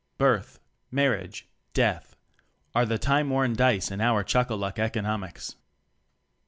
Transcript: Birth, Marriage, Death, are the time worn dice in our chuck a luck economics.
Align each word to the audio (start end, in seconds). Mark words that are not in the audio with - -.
Birth, 0.17 0.59
Marriage, 0.89 1.47
Death, 1.75 2.15
are 2.73 2.87
the 2.87 2.97
time 2.97 3.29
worn 3.29 3.53
dice 3.53 3.91
in 3.91 4.01
our 4.01 4.23
chuck 4.23 4.49
a 4.49 4.55
luck 4.55 4.79
economics. 4.79 5.57